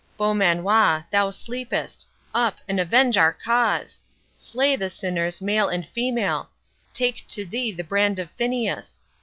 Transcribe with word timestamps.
Beaumanoir, 0.17 1.05
thou 1.11 1.29
sleepest; 1.29 2.07
up, 2.33 2.57
and 2.67 2.79
avenge 2.79 3.19
our 3.19 3.31
cause!—Slay 3.31 4.75
the 4.75 4.89
sinners, 4.89 5.43
male 5.43 5.67
and 5.67 5.87
female!—Take 5.87 7.27
to 7.27 7.45
thee 7.45 7.71
the 7.71 7.83
brand 7.83 8.17
of 8.17 8.31
Phineas! 8.31 9.01